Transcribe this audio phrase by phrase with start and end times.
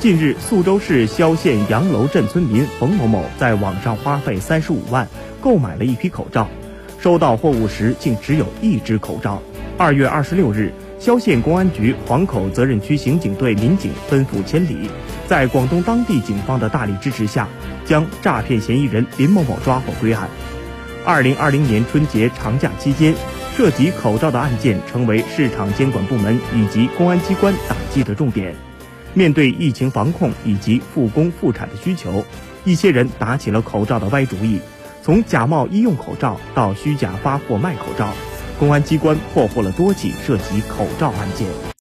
[0.00, 5.06] 近日，宿州市萧县杨楼镇村民冯某某在网上花费三十五万
[5.42, 6.48] 购买了一批口罩，
[6.98, 9.42] 收到货物时竟只有一只口罩。
[9.76, 14.88] 二月二十六日，萧县公安局黄口责任区刑警队民警奔赴千里，
[15.28, 17.46] 在广东当地警方的大力支持下，
[17.84, 20.26] 将诈骗嫌疑人林某某抓获归案。
[21.04, 23.14] 二零二零年春节长假期间，
[23.54, 28.54] 涉及口罩的案件成为市场监管部门以及公安机关打击的重点。
[29.14, 32.24] 面对疫情防控以及复工复产的需求，
[32.64, 34.60] 一些人打起了口罩的歪主意，
[35.02, 38.12] 从假冒医用口罩到虚假发货卖口罩，
[38.58, 41.46] 公安机关破获了多起涉及口罩案件。